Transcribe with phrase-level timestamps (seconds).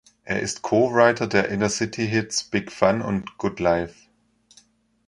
[0.23, 4.09] Er ist Co-Writer der Inner City-Hits "Big Fun" und "Good Life".